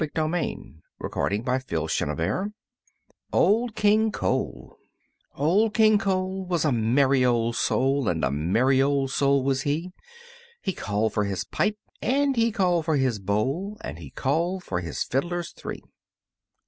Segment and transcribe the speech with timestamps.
[0.01, 1.99] [Illustration: Old King Cole]
[3.31, 4.77] Old King Cole
[5.35, 9.91] Old King Cole was a merry old soul, And a merry old soul was he;
[10.59, 14.79] He called for his pipe and he called for his bowl And he called for
[14.79, 15.83] his fiddlers three.